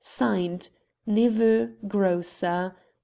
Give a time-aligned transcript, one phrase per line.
[0.03, 0.71] (Signed)
[1.05, 2.73] Nepveux, grocer.